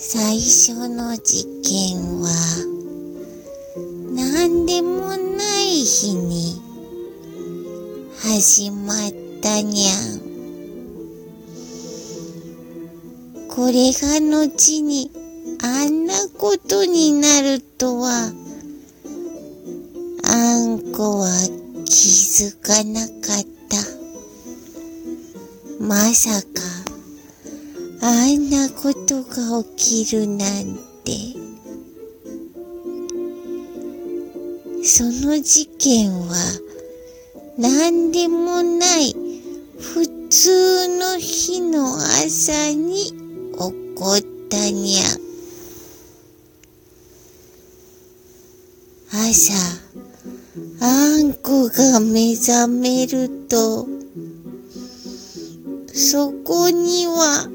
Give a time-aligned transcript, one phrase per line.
[0.00, 2.30] 最初の事件は
[4.14, 5.16] 何でもな
[5.60, 6.62] い日に
[8.16, 8.98] 始まっ
[9.42, 10.20] たにゃん。
[13.48, 15.10] これが後に
[15.64, 18.32] あんなことになるとは、
[20.22, 21.28] あんこは
[21.84, 23.08] 気づかなか
[23.40, 23.78] った。
[25.84, 26.46] まさか、
[28.00, 29.17] あんなこと
[29.64, 31.12] きるなんて。
[34.84, 36.34] その事件は、
[37.58, 39.14] 何でもない
[39.78, 43.14] 普通の日の朝に起
[43.94, 45.28] こったにゃ。
[49.10, 49.54] 朝、
[50.80, 53.86] あんこが目覚めると、
[55.94, 57.47] そこには